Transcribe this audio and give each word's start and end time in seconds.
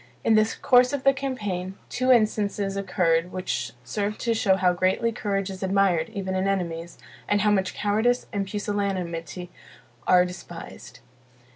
In 0.23 0.33
the 0.33 0.51
course 0.63 0.93
of 0.93 1.03
the 1.03 1.13
campaign, 1.13 1.75
two 1.87 2.11
instances 2.11 2.75
occurred 2.75 3.31
which 3.31 3.73
served 3.83 4.19
to 4.21 4.33
show 4.33 4.55
how 4.55 4.73
greatly 4.73 5.11
courage 5.11 5.51
is 5.51 5.61
admired 5.61 6.09
even 6.09 6.33
in 6.33 6.47
enemies, 6.47 6.97
and 7.27 7.41
how 7.41 7.51
much 7.51 7.75
cowardice 7.75 8.25
and 8.33 8.47
pusillanimity 8.47 9.51
are 10.07 10.25
despised. 10.25 11.01